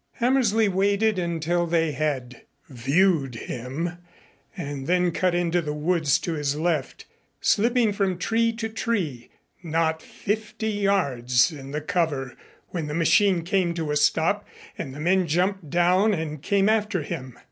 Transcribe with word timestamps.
Hammersley 0.13 0.67
waited 0.67 1.19
until 1.19 1.67
they 1.67 1.91
had 1.91 2.47
"viewed" 2.67 3.35
him 3.35 3.99
and 4.57 4.87
then 4.87 5.11
cut 5.11 5.35
into 5.35 5.61
the 5.61 5.75
woods 5.75 6.17
to 6.17 6.33
his 6.33 6.55
left, 6.55 7.05
slipping 7.39 7.93
from 7.93 8.17
tree 8.17 8.51
to 8.53 8.67
tree 8.67 9.29
not 9.61 10.01
fifty 10.01 10.69
yards 10.71 11.51
in 11.51 11.69
the 11.69 11.81
cover 11.81 12.35
when 12.69 12.87
the 12.87 12.95
machine 12.95 13.43
came 13.43 13.75
to 13.75 13.91
a 13.91 13.95
stop 13.95 14.47
and 14.75 14.95
the 14.95 14.99
men 14.99 15.27
jumped 15.27 15.69
down 15.69 16.15
and 16.15 16.41
came 16.41 16.67
after 16.67 17.03
him. 17.03 17.37